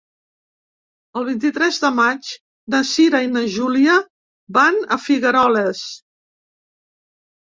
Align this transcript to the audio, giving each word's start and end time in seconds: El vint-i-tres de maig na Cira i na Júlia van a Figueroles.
El 1.19 1.25
vint-i-tres 1.25 1.75
de 1.83 1.91
maig 1.97 2.29
na 2.75 2.79
Cira 2.91 3.21
i 3.25 3.29
na 3.33 3.43
Júlia 3.55 3.97
van 4.59 4.79
a 4.97 4.97
Figueroles. 5.03 5.83